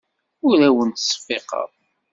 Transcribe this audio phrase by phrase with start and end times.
[0.47, 1.69] Ur awent-ttseffiqeɣ.